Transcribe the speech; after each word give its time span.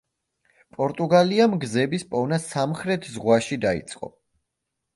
პორტუგალიამ 0.77 1.53
გზების 1.67 2.07
პოვნა 2.15 2.41
სამხრეთ 2.47 3.07
ზღვაში 3.19 3.61
დაიწყო. 3.69 4.13